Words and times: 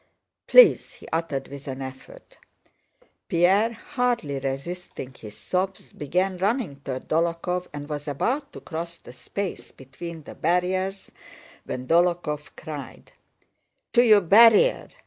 "Please," 0.47 0.93
he 0.95 1.07
uttered 1.09 1.47
with 1.47 1.67
an 1.67 1.79
effort. 1.79 2.39
Pierre, 3.27 3.71
hardly 3.73 4.39
restraining 4.39 5.13
his 5.13 5.37
sobs, 5.37 5.93
began 5.93 6.39
running 6.39 6.77
toward 6.77 7.07
Dólokhov 7.07 7.67
and 7.71 7.87
was 7.87 8.07
about 8.07 8.51
to 8.53 8.61
cross 8.61 8.97
the 8.97 9.13
space 9.13 9.69
between 9.71 10.23
the 10.23 10.33
barriers, 10.33 11.11
when 11.65 11.85
Dólokhov 11.85 12.49
cried: 12.55 13.11
"To 13.93 14.01
your 14.03 14.21
barrier!" 14.21 14.87